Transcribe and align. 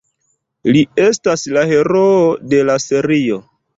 Li 0.77 0.79
estas 1.03 1.43
la 1.57 1.65
heroo 1.73 2.25
de 2.55 2.63
la 2.71 2.79
serio. 2.87 3.39